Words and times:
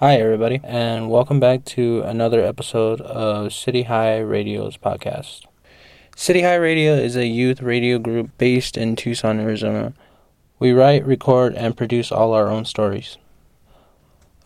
Hi, 0.00 0.14
everybody, 0.20 0.60
and 0.62 1.10
welcome 1.10 1.40
back 1.40 1.64
to 1.64 2.02
another 2.02 2.40
episode 2.40 3.00
of 3.00 3.52
City 3.52 3.82
High 3.82 4.18
Radio's 4.18 4.76
podcast. 4.76 5.44
City 6.14 6.42
High 6.42 6.54
Radio 6.54 6.94
is 6.94 7.16
a 7.16 7.26
youth 7.26 7.60
radio 7.60 7.98
group 7.98 8.30
based 8.38 8.76
in 8.76 8.94
Tucson, 8.94 9.40
Arizona. 9.40 9.94
We 10.60 10.70
write, 10.70 11.04
record, 11.04 11.56
and 11.56 11.76
produce 11.76 12.12
all 12.12 12.32
our 12.32 12.46
own 12.46 12.64
stories. 12.64 13.18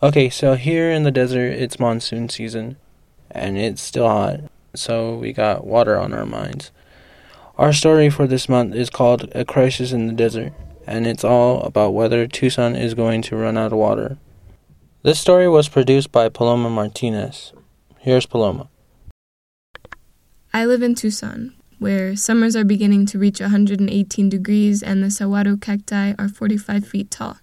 Okay, 0.01 0.27
so 0.27 0.55
here 0.55 0.89
in 0.89 1.03
the 1.03 1.11
desert, 1.11 1.51
it's 1.51 1.79
monsoon 1.79 2.29
season, 2.29 2.77
and 3.29 3.55
it's 3.55 3.83
still 3.83 4.07
hot, 4.07 4.39
so 4.73 5.13
we 5.17 5.33
got 5.33 5.67
water 5.67 5.99
on 5.99 6.15
our 6.15 6.25
minds. 6.25 6.71
Our 7.59 7.73
story 7.73 8.09
for 8.09 8.25
this 8.25 8.49
month 8.49 8.73
is 8.73 8.89
called 8.89 9.29
A 9.35 9.45
Crisis 9.45 9.91
in 9.91 10.07
the 10.07 10.13
Desert, 10.13 10.53
and 10.87 11.05
it's 11.05 11.23
all 11.23 11.61
about 11.61 11.93
whether 11.93 12.25
Tucson 12.25 12.75
is 12.75 12.95
going 12.95 13.21
to 13.21 13.35
run 13.35 13.55
out 13.55 13.71
of 13.71 13.77
water. 13.77 14.17
This 15.03 15.19
story 15.19 15.49
was 15.49 15.67
produced 15.67 16.13
by 16.13 16.29
Paloma 16.29 16.69
Martinez. 16.69 17.51
Here's 17.99 18.25
Paloma. 18.25 18.69
I 20.53 20.63
live 20.63 20.81
in 20.81 20.95
Tucson, 20.95 21.53
where 21.77 22.15
summers 22.15 22.55
are 22.55 22.63
beginning 22.63 23.05
to 23.07 23.19
reach 23.19 23.41
118 23.41 24.29
degrees 24.29 24.81
and 24.81 25.03
the 25.03 25.11
saguaro 25.11 25.57
cacti 25.57 26.13
are 26.17 26.29
45 26.29 26.87
feet 26.87 27.11
tall. 27.11 27.35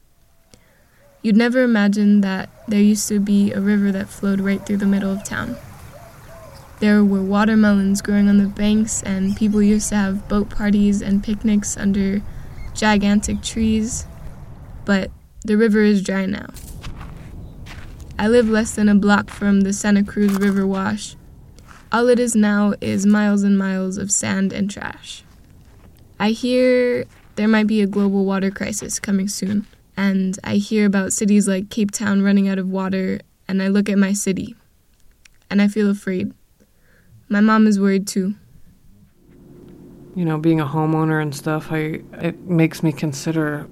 You'd 1.21 1.37
never 1.37 1.63
imagine 1.63 2.23
that 2.23 2.49
there 2.67 2.81
used 2.81 3.07
to 3.09 3.21
be 3.21 3.53
a 3.53 3.61
river 3.61 3.93
that 3.93 4.09
flowed 4.09 4.41
right 4.41 4.65
through 4.65 4.79
the 4.79 4.87
middle 4.87 5.13
of 5.13 5.23
town. 5.23 5.57
There 6.79 7.05
were 7.05 7.23
watermelons 7.23 8.01
growing 8.01 8.31
on 8.31 8.39
the 8.39 8.49
banks, 8.49 9.03
and 9.03 9.37
people 9.37 9.63
used 9.63 9.91
to 9.91 9.97
have 9.97 10.31
boat 10.31 10.49
parties 10.49 11.03
and 11.03 11.23
picnics 11.23 11.77
under 11.77 12.23
gigantic 12.73 13.43
trees. 13.43 14.07
But 14.87 15.11
the 15.45 15.59
river 15.59 15.83
is 15.83 16.03
dry 16.03 16.25
now. 16.25 16.47
I 18.21 18.29
live 18.29 18.51
less 18.51 18.73
than 18.73 18.91
a 18.91 18.95
block 18.95 19.31
from 19.31 19.63
the 19.63 19.73
Santa 19.73 20.05
Cruz 20.05 20.35
River 20.35 20.67
wash. 20.67 21.17
All 21.91 22.07
it 22.09 22.19
is 22.19 22.37
now 22.37 22.75
is 22.83 23.07
miles 23.07 23.43
and 23.45 23.57
miles 23.57 23.97
of 23.97 24.13
sand 24.13 24.53
and 24.53 24.71
trash. 24.71 25.25
I 26.19 26.33
hear 26.33 27.07
there 27.37 27.49
might 27.49 27.67
be 27.67 27.81
a 27.81 27.87
global 27.87 28.27
water 28.27 28.51
crisis 28.51 29.01
coming 29.01 29.27
soon, 29.27 29.67
and 29.97 30.39
I 30.45 30.57
hear 30.57 30.85
about 30.85 31.15
cities 31.15 31.49
like 31.49 31.71
Cape 31.71 31.93
Town 31.93 32.21
running 32.21 32.47
out 32.47 32.59
of 32.59 32.69
water, 32.69 33.21
and 33.49 33.63
I 33.63 33.69
look 33.69 33.89
at 33.89 33.97
my 33.97 34.13
city, 34.13 34.55
and 35.49 35.63
I 35.63 35.69
feel 35.69 35.89
afraid. 35.89 36.35
My 37.31 37.41
mom 37.41 37.67
is 37.67 37.81
worried 37.81 38.07
too. 38.07 38.35
You 40.15 40.27
know, 40.27 40.37
being 40.37 40.61
a 40.61 40.67
homeowner 40.67 41.23
and 41.23 41.35
stuff, 41.35 41.73
I 41.73 42.03
it 42.21 42.39
makes 42.41 42.83
me 42.83 42.93
consider 42.93 43.67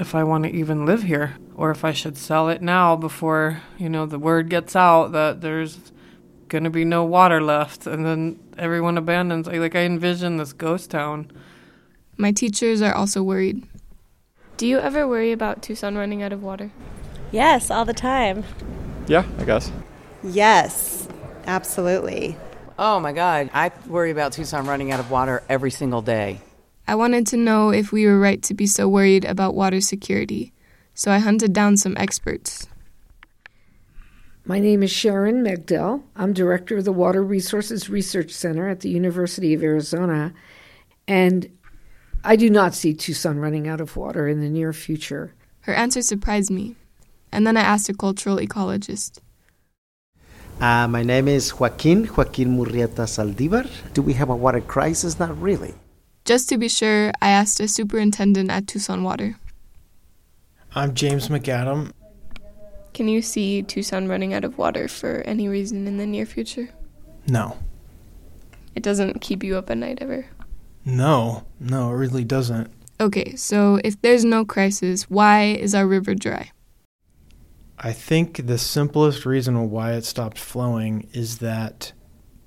if 0.00 0.14
I 0.14 0.24
want 0.24 0.44
to 0.44 0.50
even 0.50 0.86
live 0.86 1.02
here 1.02 1.36
or 1.54 1.70
if 1.70 1.84
I 1.84 1.92
should 1.92 2.16
sell 2.16 2.48
it 2.48 2.62
now 2.62 2.96
before, 2.96 3.62
you 3.78 3.88
know, 3.88 4.06
the 4.06 4.18
word 4.18 4.48
gets 4.48 4.76
out 4.76 5.12
that 5.12 5.40
there's 5.40 5.92
going 6.48 6.64
to 6.64 6.70
be 6.70 6.84
no 6.84 7.04
water 7.04 7.40
left 7.40 7.86
and 7.86 8.04
then 8.04 8.38
everyone 8.56 8.96
abandons. 8.96 9.46
Like 9.46 9.74
I 9.74 9.80
envision 9.80 10.36
this 10.36 10.52
ghost 10.52 10.90
town. 10.90 11.30
My 12.16 12.32
teachers 12.32 12.82
are 12.82 12.94
also 12.94 13.22
worried. 13.22 13.64
Do 14.56 14.66
you 14.66 14.78
ever 14.78 15.06
worry 15.06 15.32
about 15.32 15.62
Tucson 15.62 15.96
running 15.96 16.22
out 16.22 16.32
of 16.32 16.42
water? 16.42 16.72
Yes, 17.30 17.70
all 17.70 17.84
the 17.84 17.94
time. 17.94 18.44
Yeah, 19.06 19.24
I 19.38 19.44
guess. 19.44 19.70
Yes, 20.24 21.08
absolutely. 21.46 22.36
Oh 22.78 22.98
my 23.00 23.12
God, 23.12 23.50
I 23.52 23.70
worry 23.86 24.10
about 24.10 24.32
Tucson 24.32 24.66
running 24.66 24.90
out 24.92 25.00
of 25.00 25.10
water 25.10 25.42
every 25.48 25.70
single 25.70 26.02
day. 26.02 26.40
I 26.88 26.96
wanted 26.96 27.26
to 27.28 27.36
know 27.36 27.70
if 27.70 27.92
we 27.92 28.06
were 28.06 28.18
right 28.18 28.42
to 28.42 28.54
be 28.54 28.66
so 28.66 28.88
worried 28.88 29.24
about 29.24 29.54
water 29.54 29.80
security 29.80 30.52
so 30.98 31.12
I 31.12 31.18
hunted 31.20 31.52
down 31.52 31.76
some 31.76 31.96
experts. 31.96 32.66
My 34.44 34.58
name 34.58 34.82
is 34.82 34.90
Sharon 34.90 35.44
Megdal. 35.44 36.02
I'm 36.16 36.32
director 36.32 36.78
of 36.78 36.84
the 36.84 36.92
Water 36.92 37.22
Resources 37.22 37.88
Research 37.88 38.32
Center 38.32 38.68
at 38.68 38.80
the 38.80 38.88
University 38.88 39.54
of 39.54 39.62
Arizona, 39.62 40.34
and 41.06 41.56
I 42.24 42.34
do 42.34 42.50
not 42.50 42.74
see 42.74 42.94
Tucson 42.94 43.38
running 43.38 43.68
out 43.68 43.80
of 43.80 43.96
water 43.96 44.26
in 44.26 44.40
the 44.40 44.48
near 44.48 44.72
future. 44.72 45.34
Her 45.60 45.72
answer 45.72 46.02
surprised 46.02 46.50
me, 46.50 46.74
and 47.30 47.46
then 47.46 47.56
I 47.56 47.60
asked 47.60 47.88
a 47.88 47.94
cultural 47.94 48.38
ecologist. 48.38 49.20
Uh, 50.60 50.88
my 50.88 51.04
name 51.04 51.28
is 51.28 51.60
Joaquin, 51.60 52.08
Joaquin 52.16 52.58
Murrieta 52.58 53.06
Saldivar. 53.06 53.70
Do 53.94 54.02
we 54.02 54.14
have 54.14 54.30
a 54.30 54.34
water 54.34 54.62
crisis? 54.62 55.20
Not 55.20 55.40
really. 55.40 55.74
Just 56.28 56.50
to 56.50 56.58
be 56.58 56.68
sure, 56.68 57.10
I 57.22 57.30
asked 57.30 57.58
a 57.58 57.66
superintendent 57.66 58.50
at 58.50 58.66
Tucson 58.66 59.02
Water. 59.02 59.36
I'm 60.74 60.92
James 60.92 61.28
McAdam. 61.28 61.92
Can 62.92 63.08
you 63.08 63.22
see 63.22 63.62
Tucson 63.62 64.08
running 64.08 64.34
out 64.34 64.44
of 64.44 64.58
water 64.58 64.88
for 64.88 65.22
any 65.22 65.48
reason 65.48 65.86
in 65.86 65.96
the 65.96 66.04
near 66.04 66.26
future? 66.26 66.68
No. 67.26 67.56
It 68.74 68.82
doesn't 68.82 69.22
keep 69.22 69.42
you 69.42 69.56
up 69.56 69.70
at 69.70 69.78
night 69.78 70.00
ever? 70.02 70.26
No, 70.84 71.46
no, 71.58 71.88
it 71.92 71.94
really 71.94 72.24
doesn't. 72.24 72.70
Okay, 73.00 73.34
so 73.34 73.80
if 73.82 73.98
there's 74.02 74.26
no 74.26 74.44
crisis, 74.44 75.04
why 75.04 75.44
is 75.44 75.74
our 75.74 75.86
river 75.86 76.14
dry? 76.14 76.50
I 77.78 77.94
think 77.94 78.46
the 78.46 78.58
simplest 78.58 79.24
reason 79.24 79.70
why 79.70 79.94
it 79.94 80.04
stopped 80.04 80.38
flowing 80.38 81.08
is 81.14 81.38
that 81.38 81.92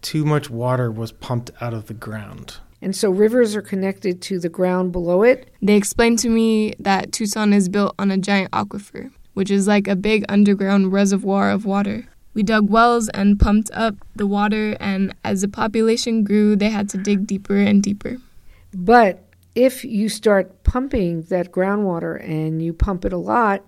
too 0.03 0.23
much 0.23 0.51
water 0.51 0.91
was 0.91 1.11
pumped 1.11 1.49
out 1.59 1.73
of 1.73 1.87
the 1.87 1.95
ground. 1.95 2.57
And 2.81 2.95
so 2.95 3.11
rivers 3.11 3.55
are 3.55 3.61
connected 3.61 4.21
to 4.23 4.39
the 4.39 4.49
ground 4.49 4.91
below 4.91 5.21
it. 5.23 5.51
They 5.61 5.75
explained 5.75 6.19
to 6.19 6.29
me 6.29 6.73
that 6.79 7.11
Tucson 7.11 7.53
is 7.53 7.69
built 7.69 7.93
on 7.99 8.09
a 8.09 8.17
giant 8.17 8.51
aquifer, 8.51 9.11
which 9.33 9.51
is 9.51 9.67
like 9.67 9.87
a 9.87 9.95
big 9.95 10.25
underground 10.27 10.91
reservoir 10.91 11.51
of 11.51 11.65
water. 11.65 12.07
We 12.33 12.43
dug 12.43 12.69
wells 12.69 13.09
and 13.09 13.39
pumped 13.39 13.69
up 13.73 13.95
the 14.15 14.25
water, 14.25 14.77
and 14.79 15.13
as 15.23 15.41
the 15.41 15.47
population 15.47 16.23
grew, 16.23 16.55
they 16.55 16.69
had 16.69 16.89
to 16.89 16.97
dig 16.97 17.27
deeper 17.27 17.57
and 17.57 17.83
deeper. 17.83 18.17
But 18.73 19.21
if 19.53 19.83
you 19.83 20.07
start 20.07 20.63
pumping 20.63 21.23
that 21.23 21.51
groundwater 21.51 22.23
and 22.27 22.61
you 22.61 22.73
pump 22.73 23.03
it 23.03 23.11
a 23.11 23.17
lot, 23.17 23.65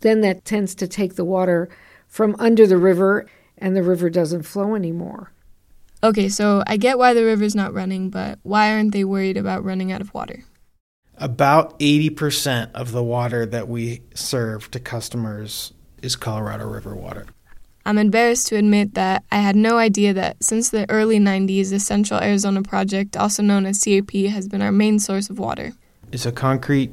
then 0.00 0.22
that 0.22 0.44
tends 0.44 0.74
to 0.76 0.88
take 0.88 1.16
the 1.16 1.24
water 1.24 1.68
from 2.08 2.34
under 2.38 2.66
the 2.66 2.78
river, 2.78 3.26
and 3.58 3.76
the 3.76 3.82
river 3.82 4.08
doesn't 4.08 4.44
flow 4.44 4.74
anymore. 4.74 5.32
Okay, 6.02 6.28
so 6.28 6.62
I 6.66 6.76
get 6.76 6.98
why 6.98 7.14
the 7.14 7.24
river's 7.24 7.54
not 7.54 7.72
running, 7.72 8.10
but 8.10 8.38
why 8.42 8.72
aren't 8.72 8.92
they 8.92 9.04
worried 9.04 9.36
about 9.36 9.64
running 9.64 9.92
out 9.92 10.00
of 10.00 10.12
water? 10.12 10.44
About 11.18 11.78
80% 11.78 12.72
of 12.74 12.92
the 12.92 13.02
water 13.02 13.46
that 13.46 13.68
we 13.68 14.02
serve 14.14 14.70
to 14.72 14.80
customers 14.80 15.72
is 16.02 16.14
Colorado 16.14 16.68
River 16.68 16.94
water. 16.94 17.26
I'm 17.86 17.98
embarrassed 17.98 18.48
to 18.48 18.56
admit 18.56 18.94
that 18.94 19.24
I 19.30 19.36
had 19.36 19.56
no 19.56 19.78
idea 19.78 20.12
that 20.12 20.42
since 20.42 20.70
the 20.70 20.90
early 20.90 21.18
90s, 21.18 21.70
the 21.70 21.78
Central 21.78 22.20
Arizona 22.20 22.62
Project, 22.62 23.16
also 23.16 23.42
known 23.42 23.64
as 23.64 23.82
CAP, 23.82 24.12
has 24.12 24.48
been 24.48 24.60
our 24.60 24.72
main 24.72 24.98
source 24.98 25.30
of 25.30 25.38
water. 25.38 25.72
It's 26.12 26.26
a 26.26 26.32
concrete 26.32 26.90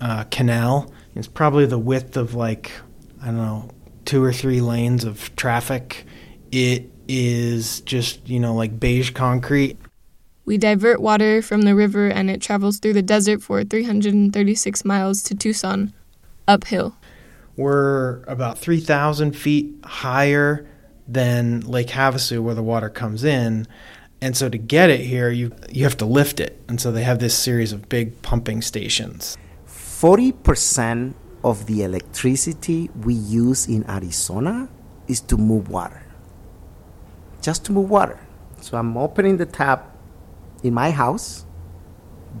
uh, 0.00 0.24
canal. 0.24 0.92
It's 1.14 1.26
probably 1.26 1.66
the 1.66 1.78
width 1.78 2.16
of 2.16 2.34
like, 2.34 2.70
I 3.22 3.26
don't 3.26 3.36
know, 3.38 3.70
two 4.04 4.22
or 4.22 4.32
three 4.32 4.60
lanes 4.60 5.04
of 5.04 5.34
traffic. 5.34 6.04
It 6.52 6.90
is 7.08 7.80
just, 7.80 8.28
you 8.28 8.40
know, 8.40 8.54
like 8.54 8.78
beige 8.78 9.10
concrete. 9.10 9.78
We 10.44 10.58
divert 10.58 11.00
water 11.00 11.40
from 11.40 11.62
the 11.62 11.74
river 11.74 12.08
and 12.08 12.30
it 12.30 12.42
travels 12.42 12.78
through 12.78 12.92
the 12.92 13.02
desert 13.02 13.42
for 13.42 13.64
336 13.64 14.84
miles 14.84 15.22
to 15.24 15.34
Tucson, 15.34 15.94
uphill. 16.46 16.96
We're 17.56 18.22
about 18.24 18.58
3,000 18.58 19.32
feet 19.32 19.74
higher 19.84 20.66
than 21.06 21.60
Lake 21.60 21.88
Havasu, 21.88 22.42
where 22.42 22.54
the 22.54 22.62
water 22.62 22.90
comes 22.90 23.24
in. 23.24 23.66
And 24.20 24.36
so 24.36 24.48
to 24.48 24.58
get 24.58 24.90
it 24.90 25.00
here, 25.00 25.30
you, 25.30 25.54
you 25.70 25.84
have 25.84 25.96
to 25.98 26.06
lift 26.06 26.40
it. 26.40 26.60
And 26.68 26.80
so 26.80 26.92
they 26.92 27.04
have 27.04 27.20
this 27.20 27.36
series 27.36 27.72
of 27.72 27.88
big 27.88 28.20
pumping 28.22 28.60
stations. 28.60 29.36
40% 29.66 31.14
of 31.42 31.66
the 31.66 31.82
electricity 31.82 32.90
we 33.02 33.14
use 33.14 33.66
in 33.66 33.88
Arizona 33.88 34.68
is 35.06 35.20
to 35.20 35.36
move 35.36 35.68
water 35.68 36.03
just 37.44 37.64
to 37.66 37.72
move 37.72 37.90
water. 37.90 38.18
So 38.62 38.78
I'm 38.78 38.96
opening 38.96 39.36
the 39.36 39.44
tap 39.44 39.94
in 40.62 40.72
my 40.72 40.90
house. 40.90 41.44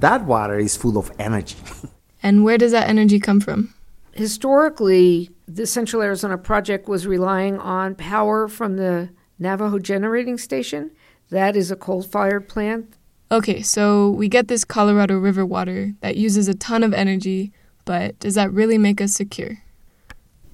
That 0.00 0.24
water 0.24 0.58
is 0.58 0.76
full 0.76 0.96
of 0.96 1.12
energy. 1.18 1.58
and 2.22 2.42
where 2.42 2.56
does 2.56 2.72
that 2.72 2.88
energy 2.88 3.20
come 3.20 3.40
from? 3.40 3.74
Historically, 4.12 5.30
the 5.46 5.66
Central 5.66 6.00
Arizona 6.00 6.38
Project 6.38 6.88
was 6.88 7.06
relying 7.06 7.58
on 7.58 7.94
power 7.94 8.48
from 8.48 8.76
the 8.76 9.10
Navajo 9.38 9.78
Generating 9.78 10.38
Station. 10.38 10.90
That 11.28 11.54
is 11.54 11.70
a 11.70 11.76
coal 11.76 12.02
fired 12.02 12.48
plant. 12.48 12.96
Okay, 13.30 13.60
so 13.60 14.10
we 14.10 14.28
get 14.28 14.48
this 14.48 14.64
Colorado 14.64 15.18
River 15.18 15.44
water 15.44 15.92
that 16.00 16.16
uses 16.16 16.48
a 16.48 16.54
ton 16.54 16.82
of 16.82 16.94
energy, 16.94 17.52
but 17.84 18.18
does 18.20 18.36
that 18.36 18.52
really 18.52 18.78
make 18.78 19.00
us 19.00 19.12
secure? 19.12 19.63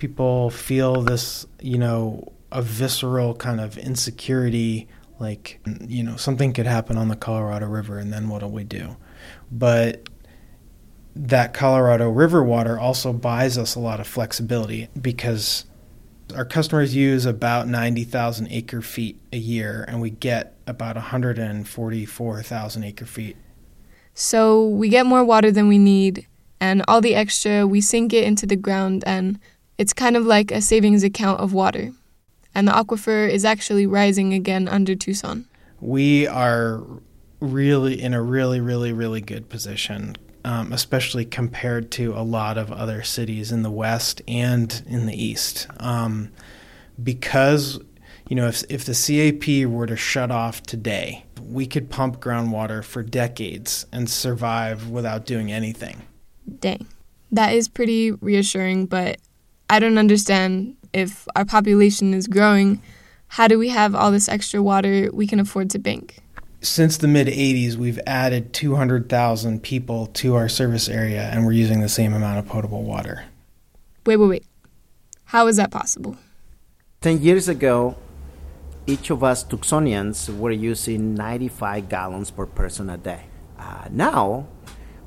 People 0.00 0.50
feel 0.50 1.02
this, 1.02 1.46
you 1.60 1.78
know, 1.78 2.32
a 2.50 2.60
visceral 2.60 3.34
kind 3.36 3.60
of 3.60 3.78
insecurity 3.78 4.88
like 5.20 5.60
you 5.86 6.02
know 6.02 6.16
something 6.16 6.52
could 6.52 6.66
happen 6.66 6.96
on 6.96 7.06
the 7.08 7.14
Colorado 7.14 7.66
River 7.66 7.98
and 7.98 8.12
then 8.12 8.28
what 8.28 8.40
do 8.40 8.48
we 8.48 8.64
do 8.64 8.96
but 9.52 10.08
that 11.14 11.52
Colorado 11.52 12.08
River 12.08 12.42
water 12.42 12.76
also 12.80 13.12
buys 13.12 13.56
us 13.58 13.76
a 13.76 13.78
lot 13.78 14.00
of 14.00 14.06
flexibility 14.08 14.88
because 15.00 15.66
Our 16.34 16.44
customers 16.44 16.94
use 16.94 17.26
about 17.26 17.66
90,000 17.66 18.48
acre 18.50 18.82
feet 18.82 19.20
a 19.32 19.36
year, 19.36 19.84
and 19.88 20.00
we 20.00 20.10
get 20.10 20.54
about 20.66 20.96
144,000 20.96 22.84
acre 22.84 23.06
feet. 23.06 23.36
So 24.14 24.66
we 24.68 24.88
get 24.88 25.06
more 25.06 25.24
water 25.24 25.50
than 25.50 25.68
we 25.68 25.78
need, 25.78 26.26
and 26.60 26.82
all 26.86 27.00
the 27.00 27.14
extra, 27.14 27.66
we 27.66 27.80
sink 27.80 28.12
it 28.12 28.24
into 28.24 28.46
the 28.46 28.56
ground, 28.56 29.02
and 29.06 29.38
it's 29.80 29.94
kind 29.94 30.14
of 30.14 30.26
like 30.26 30.50
a 30.52 30.60
savings 30.60 31.02
account 31.02 31.40
of 31.40 31.54
water. 31.54 31.90
And 32.54 32.68
the 32.68 32.72
aquifer 32.72 33.26
is 33.26 33.46
actually 33.46 33.86
rising 33.86 34.34
again 34.34 34.68
under 34.68 34.94
Tucson. 34.94 35.46
We 35.80 36.26
are 36.26 36.82
really 37.40 37.98
in 37.98 38.12
a 38.12 38.20
really, 38.20 38.60
really, 38.60 38.92
really 38.92 39.22
good 39.22 39.48
position, 39.48 40.16
um, 40.44 40.74
especially 40.74 41.24
compared 41.24 41.90
to 41.92 42.12
a 42.12 42.20
lot 42.20 42.58
of 42.58 42.70
other 42.70 43.02
cities 43.02 43.52
in 43.52 43.62
the 43.62 43.70
West 43.70 44.20
and 44.28 44.82
in 44.86 45.06
the 45.06 45.14
East. 45.14 45.66
Um, 45.78 46.30
because, 47.02 47.80
you 48.28 48.36
know, 48.36 48.48
if, 48.48 48.62
if 48.68 48.84
the 48.84 48.92
CAP 48.92 49.66
were 49.66 49.86
to 49.86 49.96
shut 49.96 50.30
off 50.30 50.62
today, 50.62 51.24
we 51.42 51.66
could 51.66 51.88
pump 51.88 52.20
groundwater 52.20 52.84
for 52.84 53.02
decades 53.02 53.86
and 53.90 54.10
survive 54.10 54.90
without 54.90 55.24
doing 55.24 55.50
anything. 55.50 56.02
Dang. 56.58 56.86
That 57.32 57.54
is 57.54 57.66
pretty 57.66 58.10
reassuring, 58.10 58.84
but 58.84 59.18
I 59.70 59.78
don't 59.78 59.98
understand 59.98 60.76
if 60.92 61.28
our 61.36 61.44
population 61.44 62.12
is 62.12 62.26
growing, 62.26 62.82
how 63.28 63.46
do 63.46 63.56
we 63.56 63.68
have 63.68 63.94
all 63.94 64.10
this 64.10 64.28
extra 64.28 64.60
water 64.60 65.08
we 65.12 65.28
can 65.28 65.38
afford 65.38 65.70
to 65.70 65.78
bank? 65.78 66.18
Since 66.60 66.96
the 66.96 67.06
mid 67.06 67.28
80s, 67.28 67.76
we've 67.76 68.00
added 68.04 68.52
200,000 68.52 69.62
people 69.62 70.06
to 70.06 70.34
our 70.34 70.48
service 70.48 70.88
area 70.88 71.22
and 71.32 71.46
we're 71.46 71.52
using 71.52 71.82
the 71.82 71.88
same 71.88 72.12
amount 72.12 72.40
of 72.40 72.46
potable 72.48 72.82
water. 72.82 73.26
Wait, 74.04 74.16
wait, 74.16 74.28
wait. 74.28 74.46
How 75.26 75.46
is 75.46 75.56
that 75.56 75.70
possible? 75.70 76.16
10 77.02 77.22
years 77.22 77.48
ago, 77.48 77.94
each 78.88 79.08
of 79.10 79.22
us 79.22 79.44
Tucsonians 79.44 80.36
were 80.36 80.50
using 80.50 81.14
95 81.14 81.88
gallons 81.88 82.32
per 82.32 82.44
person 82.44 82.90
a 82.90 82.98
day. 82.98 83.22
Uh, 83.56 83.86
now, 83.88 84.48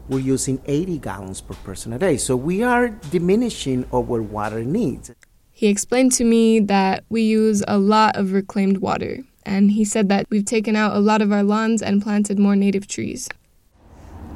we're 0.09 0.19
using 0.19 0.61
80 0.65 0.99
gallons 0.99 1.41
per 1.41 1.53
person 1.55 1.93
a 1.93 1.99
day. 1.99 2.17
So 2.17 2.35
we 2.35 2.63
are 2.63 2.89
diminishing 2.89 3.85
our 3.93 4.01
water 4.21 4.63
needs. 4.63 5.11
He 5.51 5.67
explained 5.67 6.11
to 6.13 6.23
me 6.23 6.59
that 6.61 7.03
we 7.09 7.21
use 7.21 7.63
a 7.67 7.77
lot 7.77 8.15
of 8.17 8.33
reclaimed 8.33 8.79
water, 8.79 9.19
and 9.45 9.71
he 9.71 9.85
said 9.85 10.09
that 10.09 10.25
we've 10.29 10.45
taken 10.45 10.75
out 10.75 10.95
a 10.95 10.99
lot 10.99 11.21
of 11.21 11.31
our 11.31 11.43
lawns 11.43 11.81
and 11.81 12.01
planted 12.01 12.39
more 12.39 12.55
native 12.55 12.87
trees. 12.87 13.29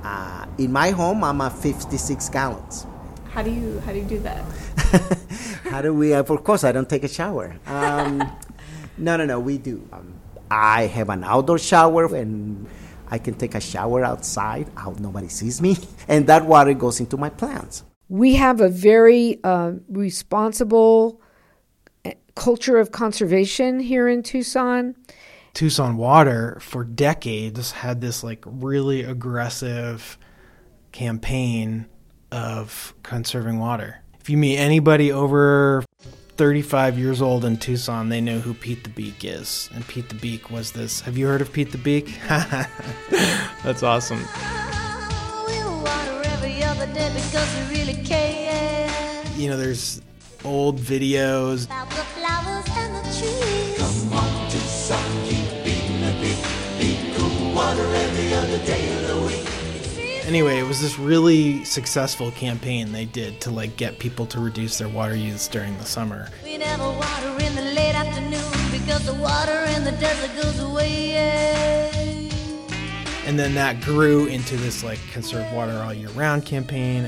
Uh, 0.04 0.46
in 0.58 0.72
my 0.72 0.92
home, 0.92 1.24
I'm 1.24 1.42
at 1.42 1.54
56 1.54 2.30
gallons. 2.30 2.86
How 3.32 3.42
do 3.42 3.52
you 3.52 3.80
how 3.86 3.92
do 3.92 4.00
you 4.00 4.06
do 4.06 4.20
that? 4.20 4.44
how 5.70 5.82
do 5.82 5.94
we? 5.94 6.14
Of 6.14 6.28
course, 6.44 6.64
I 6.64 6.72
don't 6.72 6.90
take 6.90 7.04
a 7.04 7.08
shower. 7.08 7.56
Um, 7.68 8.18
no, 8.98 9.18
no, 9.18 9.26
no. 9.26 9.40
We 9.40 9.58
do. 9.58 9.88
Um, 9.92 10.14
I 10.50 10.88
have 10.88 11.10
an 11.10 11.24
outdoor 11.24 11.60
shower 11.60 12.16
and 12.16 12.68
I 13.10 13.18
can 13.18 13.36
take 13.36 13.56
a 13.56 13.62
shower 13.62 14.04
outside. 14.04 14.70
Out 14.78 15.00
nobody 15.00 15.28
sees 15.28 15.62
me, 15.62 15.78
and 16.08 16.28
that 16.28 16.46
water 16.46 16.74
goes 16.74 17.00
into 17.00 17.18
my 17.18 17.30
plants. 17.30 17.84
We 18.10 18.36
have 18.36 18.62
a 18.62 18.70
very 18.70 19.40
uh, 19.44 19.74
responsible 19.90 21.22
eh, 22.06 22.14
culture 22.36 22.78
of 22.78 22.92
conservation 22.92 23.80
here 23.80 24.08
in 24.08 24.24
Tucson. 24.24 24.96
Tucson 25.54 25.98
Water 25.98 26.60
for 26.62 26.84
decades 26.84 27.72
had 27.72 28.00
this 28.00 28.24
like 28.24 28.44
really 28.46 29.04
aggressive 29.04 30.18
campaign 30.92 31.88
of 32.32 32.94
conserving 33.04 33.60
water. 33.60 34.04
If 34.20 34.30
you 34.30 34.38
meet 34.38 34.58
anybody 34.58 35.12
over 35.12 35.84
35 36.38 37.00
years 37.00 37.20
old 37.20 37.46
in 37.46 37.58
Tucson, 37.58 38.10
they 38.10 38.22
know 38.22 38.38
who 38.38 38.54
Pete 38.54 38.84
the 38.84 38.92
Beak 38.92 39.26
is. 39.26 39.72
And 39.74 39.86
Pete 39.88 40.08
the 40.08 40.16
Beak 40.16 40.52
was 40.52 40.72
this. 40.72 41.02
Have 41.02 41.18
you 41.18 41.26
heard 41.26 41.42
of 41.42 41.52
Pete 41.52 41.72
the 41.72 41.80
Beak? 41.80 42.14
That's 43.64 43.82
awesome. 43.82 44.20
You 49.36 49.50
know, 49.50 49.58
there's 49.58 50.02
old 50.46 50.80
videos. 50.80 51.68
Anyway, 60.28 60.60
it 60.60 60.68
was 60.68 60.82
this 60.82 61.00
really 61.00 61.64
successful 61.64 62.32
campaign 62.32 62.92
they 62.92 63.06
did 63.06 63.40
to 63.40 63.50
like 63.50 63.78
get 63.78 63.98
people 63.98 64.26
to 64.26 64.42
reduce 64.42 64.78
their 64.78 64.90
water 64.90 65.16
use 65.16 65.48
during 65.48 65.78
the 65.78 65.86
summer. 65.86 66.28
We 66.44 66.58
never 66.58 66.84
water 66.84 67.30
in 67.46 67.56
the 67.56 67.62
late 67.62 67.96
afternoon 67.96 68.42
because 68.70 69.06
the 69.06 69.14
water 69.14 69.64
in 69.74 69.86
the 69.86 69.94
desert 69.94 70.36
goes 70.36 70.60
away. 70.60 71.14
And 73.26 73.40
then 73.40 73.54
that 73.56 73.80
grew 73.80 74.26
into 74.26 74.58
this 74.58 74.84
like 74.84 75.00
conserve 75.14 75.50
water 75.54 75.78
all 75.78 75.94
year 75.94 76.10
round 76.10 76.46
campaign. 76.46 77.04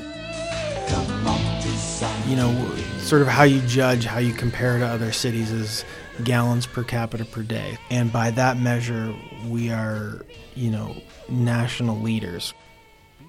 You 2.25 2.35
know, 2.37 2.75
sort 2.99 3.21
of 3.21 3.27
how 3.27 3.43
you 3.43 3.59
judge, 3.67 4.05
how 4.05 4.19
you 4.19 4.31
compare 4.31 4.79
to 4.79 4.85
other 4.85 5.11
cities 5.11 5.51
is 5.51 5.83
gallons 6.23 6.65
per 6.65 6.85
capita 6.85 7.25
per 7.25 7.43
day. 7.43 7.77
And 7.89 8.13
by 8.13 8.31
that 8.31 8.57
measure, 8.57 9.13
we 9.45 9.71
are, 9.71 10.25
you 10.55 10.71
know, 10.71 10.95
national 11.27 11.99
leaders. 11.99 12.53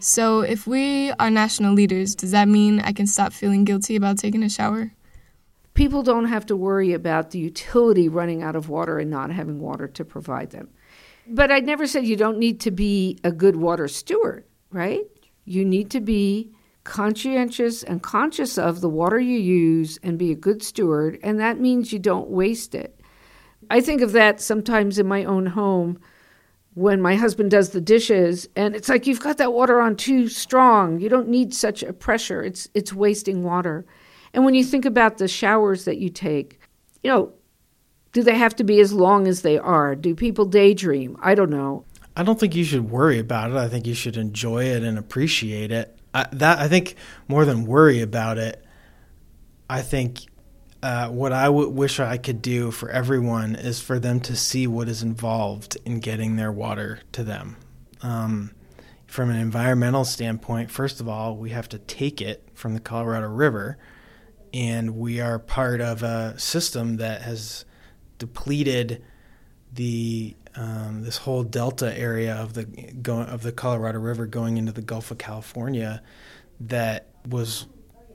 So, 0.02 0.40
if 0.40 0.66
we 0.66 1.10
are 1.12 1.28
national 1.28 1.74
leaders, 1.74 2.14
does 2.14 2.30
that 2.30 2.48
mean 2.48 2.80
I 2.80 2.92
can 2.92 3.06
stop 3.06 3.34
feeling 3.34 3.64
guilty 3.64 3.96
about 3.96 4.16
taking 4.16 4.42
a 4.42 4.48
shower? 4.48 4.92
People 5.74 6.02
don't 6.02 6.24
have 6.24 6.46
to 6.46 6.56
worry 6.56 6.94
about 6.94 7.30
the 7.30 7.38
utility 7.38 8.08
running 8.08 8.42
out 8.42 8.56
of 8.56 8.70
water 8.70 8.98
and 8.98 9.10
not 9.10 9.30
having 9.30 9.60
water 9.60 9.86
to 9.88 10.04
provide 10.04 10.50
them. 10.50 10.70
But 11.26 11.52
I 11.52 11.60
never 11.60 11.86
said 11.86 12.06
you 12.06 12.16
don't 12.16 12.38
need 12.38 12.60
to 12.60 12.70
be 12.70 13.18
a 13.22 13.30
good 13.30 13.56
water 13.56 13.88
steward, 13.88 14.44
right? 14.72 15.04
You 15.44 15.66
need 15.66 15.90
to 15.90 16.00
be 16.00 16.50
conscientious 16.84 17.82
and 17.82 18.02
conscious 18.02 18.56
of 18.56 18.80
the 18.80 18.88
water 18.88 19.20
you 19.20 19.38
use 19.38 19.98
and 20.02 20.18
be 20.18 20.32
a 20.32 20.36
good 20.36 20.62
steward, 20.62 21.18
and 21.22 21.38
that 21.40 21.60
means 21.60 21.92
you 21.92 21.98
don't 21.98 22.30
waste 22.30 22.74
it. 22.74 22.98
I 23.68 23.82
think 23.82 24.00
of 24.00 24.12
that 24.12 24.40
sometimes 24.40 24.98
in 24.98 25.06
my 25.06 25.24
own 25.24 25.44
home 25.44 26.00
when 26.74 27.00
my 27.00 27.16
husband 27.16 27.50
does 27.50 27.70
the 27.70 27.80
dishes 27.80 28.48
and 28.56 28.76
it's 28.76 28.88
like 28.88 29.06
you've 29.06 29.20
got 29.20 29.38
that 29.38 29.52
water 29.52 29.80
on 29.80 29.96
too 29.96 30.28
strong. 30.28 31.00
You 31.00 31.08
don't 31.08 31.28
need 31.28 31.52
such 31.52 31.82
a 31.82 31.92
pressure. 31.92 32.42
It's 32.42 32.68
it's 32.74 32.92
wasting 32.92 33.42
water. 33.42 33.84
And 34.32 34.44
when 34.44 34.54
you 34.54 34.64
think 34.64 34.84
about 34.84 35.18
the 35.18 35.28
showers 35.28 35.84
that 35.84 35.98
you 35.98 36.08
take, 36.08 36.60
you 37.02 37.10
know, 37.10 37.32
do 38.12 38.22
they 38.22 38.36
have 38.36 38.54
to 38.56 38.64
be 38.64 38.80
as 38.80 38.92
long 38.92 39.26
as 39.26 39.42
they 39.42 39.58
are? 39.58 39.94
Do 39.94 40.14
people 40.14 40.44
daydream? 40.44 41.16
I 41.20 41.34
don't 41.34 41.50
know. 41.50 41.84
I 42.16 42.22
don't 42.22 42.38
think 42.38 42.54
you 42.54 42.64
should 42.64 42.90
worry 42.90 43.18
about 43.18 43.50
it. 43.50 43.56
I 43.56 43.68
think 43.68 43.86
you 43.86 43.94
should 43.94 44.16
enjoy 44.16 44.64
it 44.64 44.82
and 44.82 44.98
appreciate 44.98 45.70
it. 45.72 45.96
I, 46.12 46.26
that 46.32 46.58
I 46.58 46.68
think 46.68 46.96
more 47.28 47.44
than 47.44 47.66
worry 47.66 48.00
about 48.00 48.36
it, 48.38 48.64
I 49.68 49.82
think 49.82 50.26
uh, 50.82 51.08
what 51.08 51.32
I 51.32 51.44
w- 51.44 51.68
wish 51.68 52.00
I 52.00 52.16
could 52.16 52.40
do 52.40 52.70
for 52.70 52.88
everyone 52.90 53.54
is 53.54 53.80
for 53.80 53.98
them 53.98 54.20
to 54.20 54.36
see 54.36 54.66
what 54.66 54.88
is 54.88 55.02
involved 55.02 55.76
in 55.84 56.00
getting 56.00 56.36
their 56.36 56.52
water 56.52 57.00
to 57.12 57.22
them. 57.22 57.56
Um, 58.02 58.52
from 59.06 59.28
an 59.28 59.36
environmental 59.36 60.04
standpoint, 60.04 60.70
first 60.70 61.00
of 61.00 61.08
all, 61.08 61.36
we 61.36 61.50
have 61.50 61.68
to 61.70 61.78
take 61.78 62.22
it 62.22 62.48
from 62.54 62.74
the 62.74 62.80
Colorado 62.80 63.28
River, 63.28 63.76
and 64.54 64.96
we 64.96 65.20
are 65.20 65.38
part 65.38 65.80
of 65.80 66.02
a 66.02 66.38
system 66.38 66.96
that 66.96 67.22
has 67.22 67.64
depleted 68.18 69.02
the 69.72 70.36
um, 70.56 71.02
this 71.02 71.18
whole 71.18 71.44
delta 71.44 71.96
area 71.96 72.34
of 72.34 72.54
the 72.54 72.64
go, 72.64 73.20
of 73.20 73.42
the 73.42 73.52
Colorado 73.52 74.00
River 74.00 74.26
going 74.26 74.56
into 74.56 74.72
the 74.72 74.82
Gulf 74.82 75.12
of 75.12 75.18
California 75.18 76.02
that 76.58 77.06
was 77.26 77.66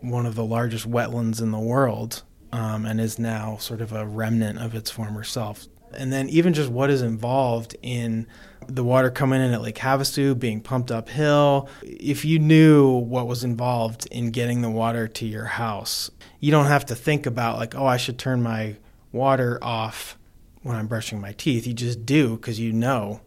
one 0.02 0.26
of 0.26 0.36
the 0.36 0.44
largest 0.44 0.90
wetlands 0.90 1.42
in 1.42 1.52
the 1.52 1.60
world 1.60 2.24
um, 2.56 2.86
and 2.86 3.02
is 3.02 3.20
now 3.20 3.58
sort 3.58 3.82
of 3.82 3.92
a 3.92 4.06
remnant 4.06 4.60
of 4.60 4.74
its 4.76 4.90
former 4.90 5.26
self. 5.26 5.68
And 5.94 6.12
then 6.12 6.30
even 6.30 6.54
just 6.54 6.70
what 6.70 6.90
is 6.90 7.02
involved 7.02 7.76
in 7.82 8.28
the 8.68 8.84
water 8.84 9.12
coming 9.12 9.42
in 9.42 9.52
at 9.52 9.62
Lake 9.62 9.76
Havasu, 9.76 10.40
being 10.40 10.62
pumped 10.62 10.90
uphill. 10.90 11.68
If 11.84 12.24
you 12.24 12.40
knew 12.40 12.90
what 12.92 13.28
was 13.28 13.44
involved 13.44 14.08
in 14.08 14.32
getting 14.32 14.62
the 14.62 14.70
water 14.70 15.08
to 15.10 15.26
your 15.26 15.46
house, 15.46 16.10
you 16.40 16.50
don't 16.50 16.68
have 16.68 16.86
to 16.86 16.96
think 16.96 17.26
about 17.26 17.58
like, 17.58 17.76
oh, 17.76 17.86
I 17.86 17.98
should 17.98 18.18
turn 18.18 18.42
my 18.42 18.78
water 19.12 19.60
off 19.62 20.18
when 20.64 20.78
I'm 20.78 20.88
brushing 20.88 21.20
my 21.20 21.34
teeth. 21.34 21.68
You 21.68 21.74
just 21.74 22.06
do 22.06 22.38
because 22.38 22.58
you 22.58 22.72
know. 22.72 23.20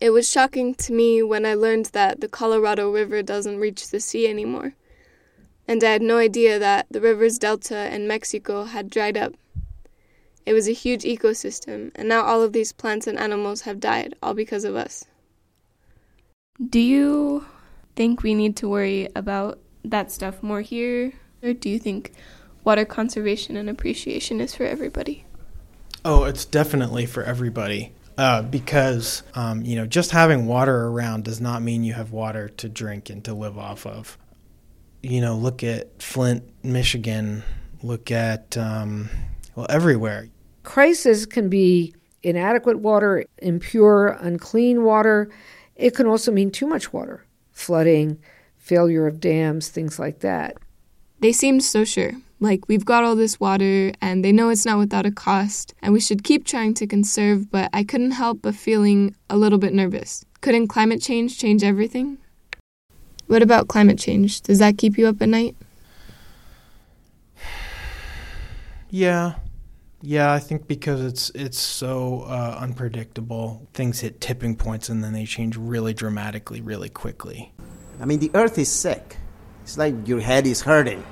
It 0.00 0.10
was 0.10 0.28
shocking 0.28 0.74
to 0.74 0.92
me 0.92 1.22
when 1.22 1.46
I 1.46 1.54
learned 1.54 1.86
that 1.86 2.20
the 2.20 2.28
Colorado 2.28 2.90
River 2.90 3.22
doesn't 3.22 3.58
reach 3.58 3.90
the 3.90 4.00
sea 4.00 4.26
anymore 4.26 4.74
and 5.70 5.84
I 5.84 5.92
had 5.92 6.02
no 6.02 6.16
idea 6.16 6.58
that 6.58 6.86
the 6.90 7.00
river's 7.00 7.38
delta 7.38 7.94
in 7.94 8.08
Mexico 8.08 8.64
had 8.64 8.90
dried 8.90 9.16
up. 9.16 9.34
It 10.44 10.52
was 10.52 10.66
a 10.66 10.72
huge 10.72 11.04
ecosystem, 11.04 11.92
and 11.94 12.08
now 12.08 12.24
all 12.24 12.42
of 12.42 12.52
these 12.52 12.72
plants 12.72 13.06
and 13.06 13.16
animals 13.16 13.60
have 13.60 13.78
died, 13.78 14.16
all 14.20 14.34
because 14.34 14.64
of 14.64 14.74
us. 14.74 15.04
Do 16.68 16.80
you 16.80 17.46
think 17.94 18.24
we 18.24 18.34
need 18.34 18.56
to 18.56 18.68
worry 18.68 19.10
about 19.14 19.60
that 19.84 20.10
stuff 20.10 20.42
more 20.42 20.60
here? 20.60 21.12
Or 21.40 21.52
do 21.52 21.70
you 21.70 21.78
think 21.78 22.14
water 22.64 22.84
conservation 22.84 23.56
and 23.56 23.70
appreciation 23.70 24.40
is 24.40 24.52
for 24.52 24.64
everybody? 24.64 25.24
Oh, 26.04 26.24
it's 26.24 26.44
definitely 26.44 27.06
for 27.06 27.22
everybody. 27.22 27.92
Uh, 28.18 28.42
because 28.42 29.22
um, 29.36 29.62
you 29.62 29.76
know, 29.76 29.86
just 29.86 30.10
having 30.10 30.48
water 30.48 30.88
around 30.88 31.22
does 31.22 31.40
not 31.40 31.62
mean 31.62 31.84
you 31.84 31.92
have 31.92 32.10
water 32.10 32.48
to 32.48 32.68
drink 32.68 33.08
and 33.08 33.22
to 33.24 33.32
live 33.32 33.56
off 33.56 33.86
of. 33.86 34.18
You 35.02 35.20
know, 35.20 35.36
look 35.36 35.64
at 35.64 36.02
Flint, 36.02 36.44
Michigan. 36.62 37.42
Look 37.82 38.10
at 38.10 38.56
um, 38.56 39.08
well, 39.54 39.66
everywhere. 39.70 40.28
Crisis 40.62 41.24
can 41.26 41.48
be 41.48 41.94
inadequate 42.22 42.80
water, 42.80 43.24
impure, 43.38 44.18
unclean 44.20 44.84
water. 44.84 45.30
It 45.76 45.94
can 45.94 46.06
also 46.06 46.30
mean 46.30 46.50
too 46.50 46.66
much 46.66 46.92
water, 46.92 47.24
flooding, 47.52 48.18
failure 48.58 49.06
of 49.06 49.20
dams, 49.20 49.68
things 49.68 49.98
like 49.98 50.20
that. 50.20 50.56
They 51.20 51.32
seemed 51.32 51.62
so 51.62 51.84
sure. 51.84 52.12
Like, 52.38 52.68
we've 52.68 52.84
got 52.86 53.04
all 53.04 53.16
this 53.16 53.38
water, 53.38 53.92
and 54.00 54.24
they 54.24 54.32
know 54.32 54.48
it's 54.48 54.64
not 54.64 54.78
without 54.78 55.04
a 55.04 55.10
cost, 55.10 55.74
and 55.82 55.92
we 55.92 56.00
should 56.00 56.24
keep 56.24 56.46
trying 56.46 56.72
to 56.74 56.86
conserve, 56.86 57.50
but 57.50 57.68
I 57.74 57.84
couldn't 57.84 58.12
help 58.12 58.40
but 58.40 58.54
feeling 58.54 59.14
a 59.28 59.36
little 59.36 59.58
bit 59.58 59.74
nervous. 59.74 60.24
Couldn't 60.40 60.68
climate 60.68 61.02
change 61.02 61.38
change 61.38 61.62
everything? 61.62 62.16
What 63.30 63.42
about 63.42 63.68
climate 63.68 63.96
change? 63.96 64.40
Does 64.40 64.58
that 64.58 64.76
keep 64.76 64.98
you 64.98 65.06
up 65.06 65.22
at 65.22 65.28
night? 65.28 65.54
Yeah. 68.90 69.34
Yeah, 70.02 70.32
I 70.32 70.40
think 70.40 70.66
because 70.66 71.00
it's 71.00 71.30
it's 71.30 71.60
so 71.60 72.22
uh, 72.22 72.56
unpredictable, 72.58 73.68
things 73.72 74.00
hit 74.00 74.20
tipping 74.20 74.56
points 74.56 74.88
and 74.88 75.04
then 75.04 75.12
they 75.12 75.26
change 75.26 75.56
really 75.56 75.94
dramatically, 75.94 76.60
really 76.60 76.88
quickly. 76.88 77.52
I 78.00 78.04
mean, 78.04 78.18
the 78.18 78.32
earth 78.34 78.58
is 78.58 78.68
sick. 78.68 79.16
It's 79.62 79.78
like 79.78 80.08
your 80.08 80.20
head 80.20 80.44
is 80.44 80.62
hurting. 80.62 81.04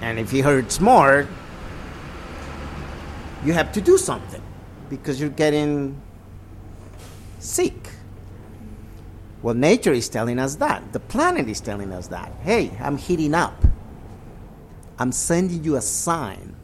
And 0.00 0.20
if 0.20 0.32
it 0.32 0.42
hurts 0.42 0.78
more, 0.78 1.26
you 3.44 3.52
have 3.52 3.72
to 3.72 3.80
do 3.80 3.98
something 3.98 4.42
because 4.88 5.20
you're 5.20 5.30
getting 5.30 6.00
sick. 7.40 7.90
Well, 9.42 9.54
nature 9.54 9.92
is 9.92 10.08
telling 10.08 10.38
us 10.38 10.56
that. 10.56 10.92
The 10.92 11.00
planet 11.00 11.48
is 11.48 11.60
telling 11.60 11.92
us 11.92 12.08
that. 12.08 12.32
Hey, 12.42 12.70
I'm 12.80 12.98
heating 12.98 13.34
up. 13.34 13.54
I'm 14.98 15.12
sending 15.12 15.64
you 15.64 15.76
a 15.76 15.80
sign. 15.80 16.54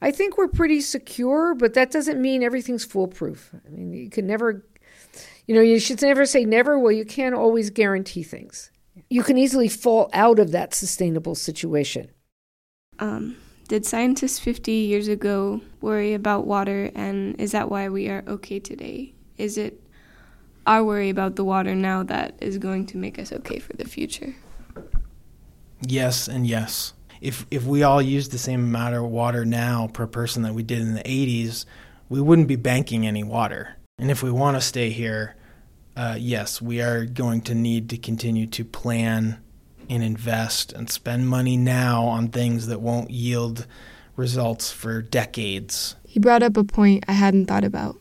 I 0.00 0.10
think 0.10 0.36
we're 0.36 0.48
pretty 0.48 0.80
secure, 0.80 1.54
but 1.54 1.74
that 1.74 1.90
doesn't 1.90 2.20
mean 2.20 2.42
everything's 2.42 2.84
foolproof. 2.84 3.54
I 3.64 3.70
mean, 3.70 3.92
you 3.92 4.10
can 4.10 4.26
never, 4.26 4.66
you 5.46 5.54
know, 5.54 5.60
you 5.60 5.78
should 5.78 6.02
never 6.02 6.26
say 6.26 6.44
never. 6.44 6.78
Well, 6.78 6.92
you 6.92 7.04
can't 7.04 7.34
always 7.34 7.70
guarantee 7.70 8.24
things. 8.24 8.70
You 9.08 9.22
can 9.22 9.38
easily 9.38 9.68
fall 9.68 10.10
out 10.12 10.38
of 10.38 10.50
that 10.50 10.74
sustainable 10.74 11.34
situation. 11.34 12.10
Um, 12.98 13.36
did 13.68 13.86
scientists 13.86 14.38
50 14.38 14.72
years 14.72 15.06
ago 15.06 15.60
worry 15.80 16.12
about 16.14 16.46
water, 16.46 16.90
and 16.94 17.40
is 17.40 17.52
that 17.52 17.70
why 17.70 17.88
we 17.88 18.08
are 18.08 18.24
okay 18.26 18.58
today? 18.58 19.14
Is 19.38 19.58
it 19.58 19.80
our 20.66 20.84
worry 20.84 21.10
about 21.10 21.36
the 21.36 21.44
water 21.44 21.74
now 21.74 22.02
that 22.04 22.34
is 22.40 22.58
going 22.58 22.86
to 22.86 22.96
make 22.96 23.18
us 23.18 23.32
okay 23.32 23.58
for 23.58 23.74
the 23.74 23.84
future? 23.84 24.34
Yes, 25.80 26.28
and 26.28 26.46
yes. 26.46 26.92
If 27.20 27.46
if 27.50 27.64
we 27.64 27.82
all 27.82 28.02
used 28.02 28.32
the 28.32 28.38
same 28.38 28.60
amount 28.60 28.94
of 28.94 29.04
water 29.04 29.44
now 29.44 29.88
per 29.92 30.06
person 30.06 30.42
that 30.42 30.54
we 30.54 30.62
did 30.62 30.80
in 30.80 30.94
the 30.94 31.02
80s, 31.02 31.64
we 32.08 32.20
wouldn't 32.20 32.48
be 32.48 32.56
banking 32.56 33.06
any 33.06 33.24
water. 33.24 33.76
And 33.98 34.10
if 34.10 34.22
we 34.22 34.30
want 34.30 34.56
to 34.56 34.60
stay 34.60 34.90
here, 34.90 35.36
uh, 35.96 36.16
yes, 36.18 36.60
we 36.60 36.82
are 36.82 37.06
going 37.06 37.40
to 37.42 37.54
need 37.54 37.88
to 37.90 37.96
continue 37.96 38.46
to 38.48 38.64
plan 38.64 39.38
and 39.88 40.02
invest 40.02 40.72
and 40.72 40.90
spend 40.90 41.28
money 41.28 41.56
now 41.56 42.04
on 42.04 42.28
things 42.28 42.66
that 42.66 42.80
won't 42.80 43.10
yield 43.10 43.66
results 44.16 44.70
for 44.72 45.00
decades. 45.00 45.96
He 46.06 46.20
brought 46.20 46.42
up 46.42 46.56
a 46.56 46.64
point 46.64 47.04
I 47.08 47.12
hadn't 47.12 47.46
thought 47.46 47.64
about. 47.64 47.96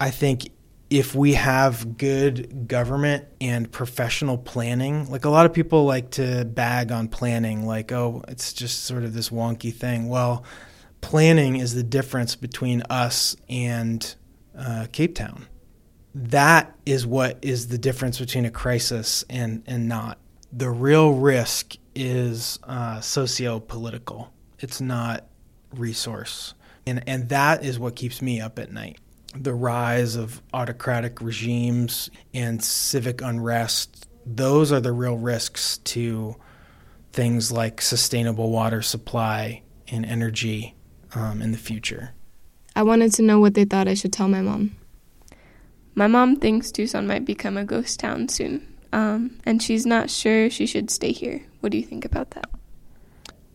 I 0.00 0.10
think 0.10 0.50
if 0.90 1.14
we 1.14 1.34
have 1.34 1.98
good 1.98 2.66
government 2.66 3.26
and 3.40 3.70
professional 3.70 4.38
planning, 4.38 5.10
like 5.10 5.24
a 5.26 5.28
lot 5.28 5.44
of 5.44 5.52
people 5.52 5.84
like 5.84 6.10
to 6.12 6.44
bag 6.46 6.90
on 6.90 7.08
planning, 7.08 7.66
like, 7.66 7.92
oh, 7.92 8.24
it's 8.28 8.52
just 8.54 8.84
sort 8.84 9.04
of 9.04 9.12
this 9.12 9.28
wonky 9.28 9.72
thing. 9.72 10.08
Well, 10.08 10.44
planning 11.00 11.56
is 11.56 11.74
the 11.74 11.82
difference 11.82 12.36
between 12.36 12.82
us 12.88 13.36
and 13.50 14.14
uh, 14.56 14.86
Cape 14.90 15.14
Town. 15.14 15.46
That 16.14 16.74
is 16.86 17.06
what 17.06 17.38
is 17.42 17.68
the 17.68 17.78
difference 17.78 18.18
between 18.18 18.46
a 18.46 18.50
crisis 18.50 19.24
and, 19.28 19.62
and 19.66 19.88
not. 19.88 20.18
The 20.50 20.70
real 20.70 21.12
risk 21.12 21.76
is 21.94 22.58
uh, 22.64 23.00
socio 23.00 23.60
political, 23.60 24.32
it's 24.58 24.80
not 24.80 25.26
resource. 25.74 26.54
And, 26.86 27.04
and 27.06 27.28
that 27.28 27.62
is 27.62 27.78
what 27.78 27.96
keeps 27.96 28.22
me 28.22 28.40
up 28.40 28.58
at 28.58 28.72
night 28.72 28.98
the 29.34 29.54
rise 29.54 30.16
of 30.16 30.42
autocratic 30.52 31.20
regimes 31.20 32.10
and 32.32 32.62
civic 32.62 33.20
unrest, 33.20 34.08
those 34.24 34.72
are 34.72 34.80
the 34.80 34.92
real 34.92 35.16
risks 35.16 35.78
to 35.78 36.36
things 37.12 37.50
like 37.50 37.80
sustainable 37.80 38.50
water 38.50 38.82
supply 38.82 39.62
and 39.88 40.04
energy 40.04 40.74
um, 41.14 41.42
in 41.42 41.52
the 41.52 41.58
future. 41.58 42.14
I 42.76 42.82
wanted 42.82 43.12
to 43.14 43.22
know 43.22 43.40
what 43.40 43.54
they 43.54 43.64
thought 43.64 43.88
I 43.88 43.94
should 43.94 44.12
tell 44.12 44.28
my 44.28 44.40
mom. 44.40 44.76
My 45.94 46.06
mom 46.06 46.36
thinks 46.36 46.70
Tucson 46.70 47.06
might 47.06 47.24
become 47.24 47.56
a 47.56 47.64
ghost 47.64 47.98
town 47.98 48.28
soon, 48.28 48.72
um, 48.92 49.40
and 49.44 49.60
she's 49.60 49.84
not 49.84 50.10
sure 50.10 50.48
she 50.48 50.64
should 50.64 50.90
stay 50.90 51.10
here. 51.10 51.44
What 51.60 51.72
do 51.72 51.78
you 51.78 51.84
think 51.84 52.04
about 52.04 52.30
that? 52.32 52.48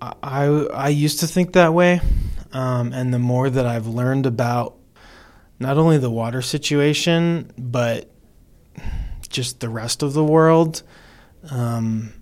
I, 0.02 0.46
I 0.46 0.90
used 0.90 1.22
to 1.22 1.28
think 1.28 1.54
that 1.54 1.74
way, 1.74 2.02
um, 2.52 2.92
and 2.92 3.14
the 3.14 3.20
more 3.20 3.50
that 3.50 3.66
I've 3.66 3.88
learned 3.88 4.26
about 4.26 4.76
not 5.64 5.78
only 5.78 5.98
the 5.98 6.12
water 6.12 6.42
situation, 6.42 7.52
but 7.58 8.12
just 9.30 9.62
the 9.62 9.70
rest 9.70 10.04
of 10.04 10.14
the 10.14 10.24
world. 10.24 10.84
Um, 11.50 12.14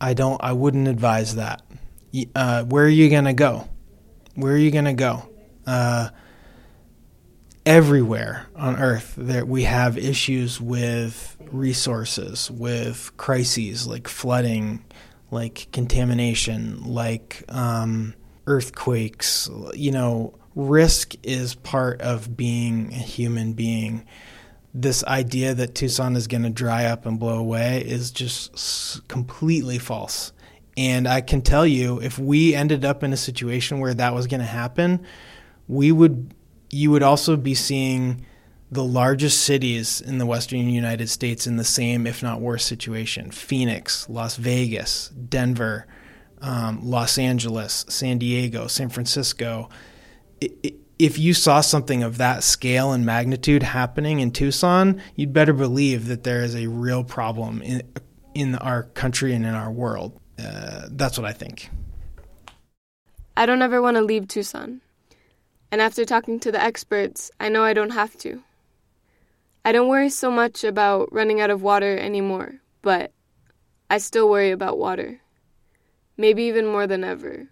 I 0.00 0.14
don't. 0.14 0.40
I 0.42 0.52
wouldn't 0.52 0.86
advise 0.86 1.34
that. 1.34 1.62
Uh, 2.34 2.64
where 2.64 2.84
are 2.84 2.88
you 2.88 3.10
gonna 3.10 3.34
go? 3.34 3.68
Where 4.34 4.52
are 4.52 4.58
you 4.58 4.70
gonna 4.70 4.94
go? 4.94 5.28
Uh, 5.66 6.10
everywhere 7.66 8.46
on 8.54 8.76
Earth, 8.76 9.14
that 9.16 9.48
we 9.48 9.64
have 9.64 9.98
issues 9.98 10.60
with 10.60 11.36
resources, 11.50 12.50
with 12.50 13.16
crises 13.16 13.86
like 13.86 14.08
flooding, 14.08 14.84
like 15.30 15.68
contamination, 15.72 16.84
like 16.84 17.44
um, 17.48 18.14
earthquakes. 18.46 19.50
You 19.74 19.90
know, 19.90 20.38
risk 20.58 21.14
is 21.22 21.54
part 21.54 22.00
of 22.02 22.36
being 22.36 22.92
a 22.92 22.96
human 22.96 23.52
being. 23.52 24.04
This 24.74 25.04
idea 25.04 25.54
that 25.54 25.76
Tucson 25.76 26.16
is 26.16 26.26
going 26.26 26.42
to 26.42 26.50
dry 26.50 26.86
up 26.86 27.06
and 27.06 27.18
blow 27.18 27.38
away 27.38 27.82
is 27.86 28.10
just 28.10 29.06
completely 29.06 29.78
false. 29.78 30.32
And 30.76 31.06
I 31.08 31.20
can 31.20 31.42
tell 31.42 31.66
you, 31.66 32.00
if 32.00 32.18
we 32.18 32.54
ended 32.54 32.84
up 32.84 33.02
in 33.04 33.12
a 33.12 33.16
situation 33.16 33.78
where 33.78 33.94
that 33.94 34.14
was 34.14 34.26
going 34.26 34.40
to 34.40 34.46
happen, 34.46 35.04
we 35.68 35.92
would, 35.92 36.34
you 36.70 36.90
would 36.90 37.02
also 37.04 37.36
be 37.36 37.54
seeing 37.54 38.26
the 38.70 38.84
largest 38.84 39.42
cities 39.42 40.00
in 40.00 40.18
the 40.18 40.26
western 40.26 40.68
United 40.68 41.08
States 41.08 41.46
in 41.46 41.56
the 41.56 41.64
same, 41.64 42.06
if 42.06 42.22
not 42.22 42.40
worse, 42.40 42.64
situation 42.64 43.30
Phoenix, 43.30 44.08
Las 44.08 44.36
Vegas, 44.36 45.08
Denver, 45.10 45.86
um, 46.40 46.80
Los 46.82 47.16
Angeles, 47.16 47.84
San 47.88 48.18
Diego, 48.18 48.66
San 48.66 48.88
Francisco 48.88 49.68
if 50.98 51.18
you 51.18 51.32
saw 51.34 51.60
something 51.60 52.02
of 52.02 52.18
that 52.18 52.42
scale 52.42 52.92
and 52.92 53.06
magnitude 53.06 53.62
happening 53.62 54.20
in 54.20 54.30
Tucson, 54.30 55.00
you'd 55.14 55.32
better 55.32 55.52
believe 55.52 56.08
that 56.08 56.24
there 56.24 56.42
is 56.42 56.54
a 56.54 56.66
real 56.66 57.04
problem 57.04 57.62
in 57.62 57.82
in 58.34 58.54
our 58.56 58.84
country 58.84 59.34
and 59.34 59.44
in 59.44 59.54
our 59.54 59.70
world. 59.70 60.20
Uh, 60.38 60.86
that's 60.90 61.18
what 61.18 61.26
I 61.26 61.32
think. 61.32 61.70
I 63.36 63.46
don't 63.46 63.62
ever 63.62 63.82
want 63.82 63.96
to 63.96 64.02
leave 64.02 64.28
Tucson. 64.28 64.80
And 65.70 65.80
after 65.80 66.04
talking 66.04 66.40
to 66.40 66.52
the 66.52 66.62
experts, 66.62 67.30
I 67.40 67.48
know 67.48 67.62
I 67.62 67.72
don't 67.72 67.90
have 67.90 68.16
to. 68.18 68.42
I 69.64 69.72
don't 69.72 69.88
worry 69.88 70.08
so 70.08 70.30
much 70.30 70.64
about 70.64 71.12
running 71.12 71.40
out 71.40 71.50
of 71.50 71.62
water 71.62 71.98
anymore, 71.98 72.60
but 72.80 73.12
I 73.90 73.98
still 73.98 74.30
worry 74.30 74.50
about 74.50 74.78
water. 74.78 75.20
Maybe 76.16 76.44
even 76.44 76.66
more 76.66 76.86
than 76.86 77.04
ever. 77.04 77.48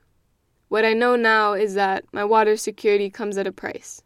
What 0.68 0.84
I 0.84 0.94
know 0.94 1.14
now 1.14 1.52
is 1.52 1.74
that 1.74 2.04
my 2.12 2.24
water 2.24 2.56
security 2.56 3.08
comes 3.08 3.38
at 3.38 3.46
a 3.46 3.52
price. 3.52 4.02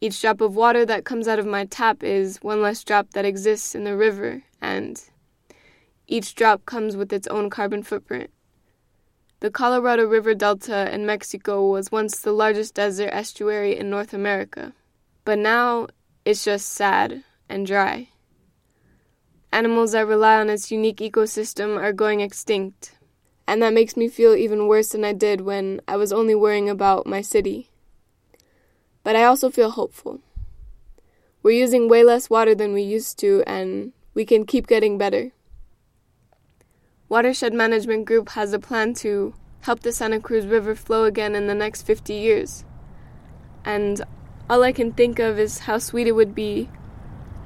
Each 0.00 0.20
drop 0.20 0.40
of 0.40 0.56
water 0.56 0.86
that 0.86 1.04
comes 1.04 1.28
out 1.28 1.38
of 1.38 1.46
my 1.46 1.66
tap 1.66 2.02
is 2.02 2.38
one 2.38 2.62
less 2.62 2.82
drop 2.82 3.10
that 3.10 3.26
exists 3.26 3.74
in 3.74 3.84
the 3.84 3.96
river, 3.96 4.42
and 4.62 5.02
each 6.06 6.34
drop 6.34 6.64
comes 6.64 6.96
with 6.96 7.12
its 7.12 7.28
own 7.28 7.50
carbon 7.50 7.82
footprint. 7.82 8.30
The 9.40 9.50
Colorado 9.50 10.06
River 10.06 10.34
Delta 10.34 10.92
in 10.94 11.04
Mexico 11.04 11.66
was 11.70 11.92
once 11.92 12.18
the 12.18 12.32
largest 12.32 12.74
desert 12.74 13.10
estuary 13.12 13.78
in 13.78 13.90
North 13.90 14.14
America, 14.14 14.72
but 15.24 15.38
now 15.38 15.88
it's 16.24 16.44
just 16.44 16.68
sad 16.68 17.22
and 17.48 17.66
dry. 17.66 18.08
Animals 19.52 19.92
that 19.92 20.06
rely 20.06 20.40
on 20.40 20.48
its 20.48 20.70
unique 20.70 20.98
ecosystem 20.98 21.78
are 21.78 21.92
going 21.92 22.20
extinct, 22.20 22.92
And 23.50 23.60
that 23.62 23.74
makes 23.74 23.96
me 23.96 24.06
feel 24.06 24.36
even 24.36 24.68
worse 24.68 24.90
than 24.90 25.04
I 25.04 25.12
did 25.12 25.40
when 25.40 25.80
I 25.88 25.96
was 25.96 26.12
only 26.12 26.36
worrying 26.36 26.70
about 26.70 27.04
my 27.04 27.20
city. 27.20 27.68
But 29.02 29.16
I 29.16 29.24
also 29.24 29.50
feel 29.50 29.72
hopeful. 29.72 30.20
We're 31.42 31.58
using 31.58 31.88
way 31.88 32.04
less 32.04 32.30
water 32.30 32.54
than 32.54 32.72
we 32.72 32.82
used 32.82 33.18
to, 33.18 33.42
and 33.48 33.92
we 34.14 34.24
can 34.24 34.46
keep 34.46 34.68
getting 34.68 34.98
better. 34.98 35.32
Watershed 37.08 37.52
Management 37.52 38.04
Group 38.04 38.28
has 38.38 38.52
a 38.52 38.60
plan 38.60 38.94
to 39.02 39.34
help 39.62 39.80
the 39.80 39.90
Santa 39.90 40.20
Cruz 40.20 40.46
River 40.46 40.76
flow 40.76 41.02
again 41.02 41.34
in 41.34 41.48
the 41.48 41.54
next 41.56 41.82
50 41.82 42.14
years. 42.14 42.64
And 43.64 44.00
all 44.48 44.62
I 44.62 44.70
can 44.70 44.92
think 44.92 45.18
of 45.18 45.40
is 45.40 45.66
how 45.66 45.78
sweet 45.78 46.06
it 46.06 46.12
would 46.12 46.36
be 46.36 46.70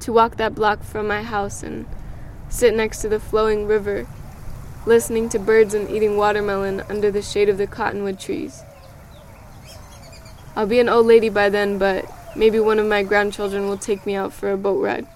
to 0.01 0.13
walk 0.13 0.35
that 0.35 0.53
block 0.53 0.83
from 0.83 1.07
my 1.07 1.23
house 1.23 1.63
and 1.63 1.87
sit 2.47 2.75
next 2.75 3.01
to 3.01 3.09
the 3.09 3.19
flowing 3.19 3.65
river, 3.65 4.05
listening 4.85 5.29
to 5.29 5.39
birds 5.39 5.73
and 5.73 5.89
eating 5.89 6.17
watermelon 6.17 6.81
under 6.89 7.09
the 7.09 7.21
shade 7.21 7.49
of 7.49 7.57
the 7.57 7.67
cottonwood 7.67 8.19
trees. 8.19 8.63
I'll 10.55 10.67
be 10.67 10.79
an 10.79 10.89
old 10.89 11.05
lady 11.05 11.29
by 11.29 11.49
then, 11.49 11.77
but 11.77 12.05
maybe 12.35 12.59
one 12.59 12.79
of 12.79 12.85
my 12.85 13.03
grandchildren 13.03 13.67
will 13.67 13.77
take 13.77 14.05
me 14.05 14.15
out 14.15 14.31
for 14.31 14.51
a 14.51 14.57
boat 14.57 14.81
ride. 14.81 15.07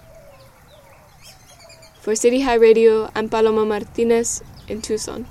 For 2.00 2.14
City 2.14 2.40
High 2.40 2.54
Radio, 2.54 3.10
I'm 3.14 3.28
Paloma 3.28 3.64
Martinez 3.64 4.42
in 4.68 4.82
Tucson. 4.82 5.26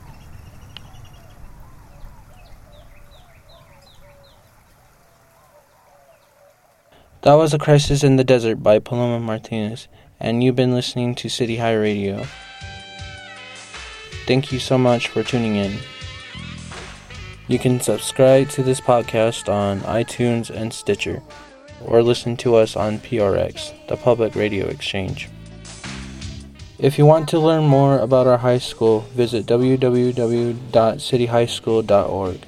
That 7.21 7.33
was 7.33 7.53
A 7.53 7.57
Crisis 7.57 8.03
in 8.03 8.15
the 8.15 8.23
Desert 8.23 8.63
by 8.63 8.79
Paloma 8.79 9.19
Martinez, 9.19 9.87
and 10.19 10.43
you've 10.43 10.55
been 10.55 10.73
listening 10.73 11.15
to 11.15 11.27
City 11.27 11.57
High 11.57 11.75
Radio. 11.75 12.25
Thank 14.29 14.51
you 14.51 14.59
so 14.59 14.77
much 14.77 15.07
for 15.07 15.23
tuning 15.23 15.55
in. 15.55 15.79
You 17.47 17.57
can 17.57 17.79
subscribe 17.79 18.49
to 18.49 18.61
this 18.61 18.79
podcast 18.79 19.51
on 19.51 19.79
iTunes 19.79 20.51
and 20.51 20.71
Stitcher, 20.71 21.23
or 21.83 22.03
listen 22.03 22.37
to 22.37 22.53
us 22.53 22.75
on 22.75 22.99
PRX, 22.99 23.73
the 23.87 23.97
Public 23.97 24.35
Radio 24.35 24.67
Exchange. 24.67 25.29
If 26.77 26.99
you 26.99 27.07
want 27.07 27.27
to 27.29 27.39
learn 27.39 27.63
more 27.63 27.97
about 27.97 28.27
our 28.27 28.37
high 28.37 28.59
school, 28.59 28.99
visit 29.15 29.47
www.cityhighschool.org. 29.47 32.39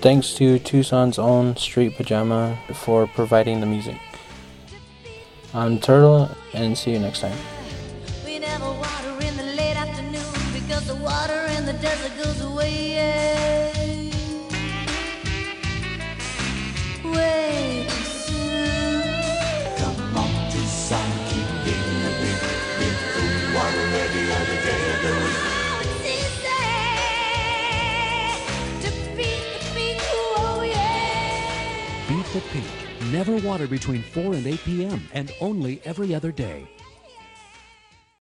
Thanks 0.00 0.34
to 0.34 0.58
Tucson's 0.58 1.18
own 1.20 1.56
Street 1.56 1.96
Pajama 1.96 2.58
for 2.74 3.06
providing 3.06 3.60
the 3.60 3.66
music. 3.66 4.00
I'm 5.54 5.78
Turtle, 5.78 6.28
and 6.52 6.76
see 6.76 6.90
you 6.90 6.98
next 6.98 7.20
time. 7.20 7.38
We 10.66 10.72
never 10.72 10.94
water 10.94 10.96
in 10.96 10.96
the 10.96 10.96
because 10.96 10.96
the 10.96 10.96
water 10.96 11.46
in 11.56 11.64
the 11.64 11.72
desert 11.74 12.12
goes 12.24 12.40
away. 12.40 14.10
Way 17.04 17.86
too 17.88 18.04
soon. 18.04 19.76
Come 19.76 20.16
on, 20.16 20.50
Tucson, 20.50 21.10
keep 21.28 21.48
getting 21.64 22.02
a 22.02 22.12
bit, 22.20 22.40
bit 22.78 22.96
food 23.14 23.54
water 23.54 23.84
every 24.04 24.26
other 24.32 24.58
day 24.66 24.82
of 24.90 24.98
the 25.06 25.12
week. 25.22 25.40
It's 25.82 26.04
easy 26.16 26.58
to 28.82 28.90
beat 29.16 29.46
the 29.52 29.60
peak, 29.74 29.98
oh 30.36 30.66
yeah. 30.66 32.08
Beat 32.08 32.28
the 32.32 32.40
peak. 32.52 32.72
Never 33.12 33.36
water 33.46 33.68
between 33.68 34.02
4 34.02 34.34
and 34.34 34.44
8 34.44 34.64
p.m. 34.64 35.08
and 35.12 35.32
only 35.40 35.80
every 35.84 36.12
other 36.12 36.32
day. 36.32 36.66